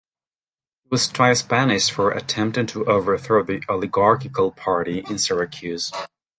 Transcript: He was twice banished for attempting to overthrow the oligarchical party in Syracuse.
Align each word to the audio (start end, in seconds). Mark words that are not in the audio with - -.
He 0.83 0.87
was 0.89 1.07
twice 1.07 1.43
banished 1.43 1.91
for 1.91 2.09
attempting 2.09 2.65
to 2.65 2.83
overthrow 2.85 3.43
the 3.43 3.61
oligarchical 3.69 4.51
party 4.51 5.03
in 5.07 5.19
Syracuse. 5.19 5.91